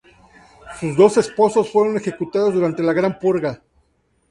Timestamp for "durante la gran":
2.55-3.19